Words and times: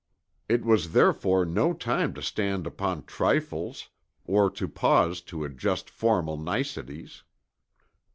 It 0.49 0.65
was 0.65 0.93
therefore 0.93 1.45
no 1.45 1.73
time 1.73 2.15
to 2.15 2.23
stand 2.23 2.65
upon 2.65 3.05
trifles 3.05 3.89
or 4.25 4.49
to 4.49 4.67
pause 4.67 5.21
to 5.21 5.43
adjust 5.43 5.91
formal 5.91 6.37
niceties. 6.37 7.21